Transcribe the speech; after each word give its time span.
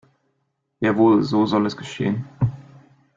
Jawohl, 0.81 1.21
so 1.23 1.45
soll 1.45 1.67
es 1.67 1.77
geschehen. 1.77 2.25